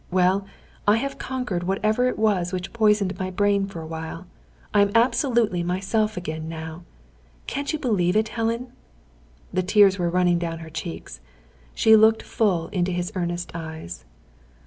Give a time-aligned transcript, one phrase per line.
[0.09, 0.47] Well,
[0.87, 4.25] I have conquered whatever it was which poisoned my brain for a while.
[4.73, 6.85] I am absolutely myself again now.
[7.45, 8.71] Can't you believe it, Helen?"
[9.53, 11.19] The tears were running down her cheeks.
[11.75, 14.03] She looked full into his earnest eyes.